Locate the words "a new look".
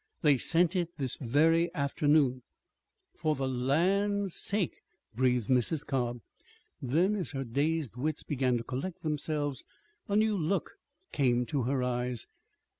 10.07-10.71